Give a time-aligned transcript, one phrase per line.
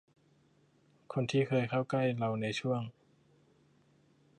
[1.13, 2.81] คนที่เคยเข้าใกล้เราในช่วง